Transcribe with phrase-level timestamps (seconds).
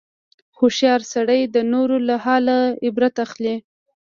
[0.57, 3.55] هوښیار سړی د نورو له حاله عبرت اخلي.